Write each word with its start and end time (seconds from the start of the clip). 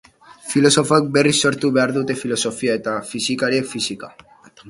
Filosofoek 0.51 1.09
berriz 1.17 1.33
sortu 1.49 1.69
behar 1.75 1.93
dute 1.99 2.17
filosofia, 2.23 2.77
eta 2.81 2.97
fisikariek, 3.13 3.71
fisika. 3.77 4.13